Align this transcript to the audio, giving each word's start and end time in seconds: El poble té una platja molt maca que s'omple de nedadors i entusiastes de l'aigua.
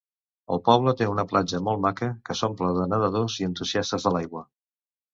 El 0.53 0.61
poble 0.69 0.93
té 1.01 1.07
una 1.11 1.25
platja 1.33 1.61
molt 1.69 1.85
maca 1.87 2.11
que 2.31 2.39
s'omple 2.41 2.73
de 2.81 2.91
nedadors 2.97 3.39
i 3.45 3.49
entusiastes 3.53 4.09
de 4.11 4.19
l'aigua. 4.19 4.47